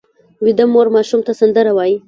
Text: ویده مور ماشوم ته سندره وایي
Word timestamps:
ویده 0.45 0.65
مور 0.73 0.87
ماشوم 0.95 1.21
ته 1.27 1.31
سندره 1.39 1.71
وایي 1.77 1.95